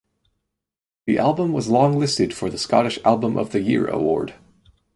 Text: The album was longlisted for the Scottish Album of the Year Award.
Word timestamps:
The 1.05 1.19
album 1.19 1.53
was 1.53 1.67
longlisted 1.67 2.33
for 2.33 2.49
the 2.49 2.57
Scottish 2.57 2.97
Album 3.05 3.37
of 3.37 3.51
the 3.51 3.59
Year 3.61 3.85
Award. 3.85 4.33